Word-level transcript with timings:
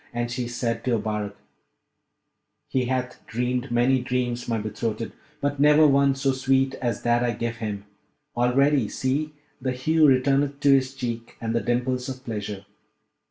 And 0.15 0.31
she 0.31 0.47
said 0.47 0.83
to 0.85 0.97
Abarak, 0.97 1.35
'He 2.69 2.85
hath 2.85 3.23
dreamed 3.27 3.69
many 3.69 4.01
dreams, 4.01 4.47
my 4.47 4.57
betrothed, 4.57 5.11
but 5.41 5.59
never 5.59 5.85
one 5.85 6.15
so 6.15 6.31
sweet 6.31 6.73
as 6.81 7.03
that 7.03 7.23
I 7.23 7.33
give 7.33 7.57
him. 7.57 7.85
Already, 8.35 8.89
see, 8.89 9.35
the 9.61 9.73
hue 9.73 10.07
returneth 10.07 10.59
to 10.61 10.71
his 10.73 10.95
cheek 10.95 11.37
and 11.39 11.53
the 11.53 11.61
dimples 11.61 12.09
of 12.09 12.25
pleasure.' 12.25 12.65